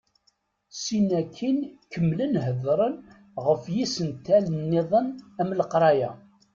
[0.79, 1.57] Sin akkin
[1.91, 2.95] kemmlen hedren
[3.45, 5.07] ɣef yisental-nniḍen
[5.41, 6.11] am leqraya.